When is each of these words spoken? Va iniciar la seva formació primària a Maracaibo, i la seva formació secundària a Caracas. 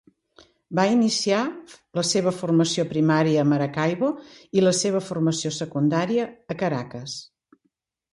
Va 0.77 0.83
iniciar 0.91 1.41
la 1.99 2.03
seva 2.11 2.31
formació 2.37 2.85
primària 2.93 3.43
a 3.45 3.47
Maracaibo, 3.49 4.09
i 4.61 4.63
la 4.69 4.73
seva 4.79 5.03
formació 5.11 5.53
secundària 5.59 6.25
a 6.55 6.59
Caracas. 6.63 7.15